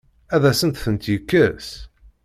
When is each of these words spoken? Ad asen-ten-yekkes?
Ad 0.35 0.43
asen-ten-yekkes? 0.51 1.69